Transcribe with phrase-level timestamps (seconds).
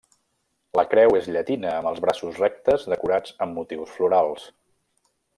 [0.77, 4.49] La creu és llatina amb els braços rectes decorats amb motius florals.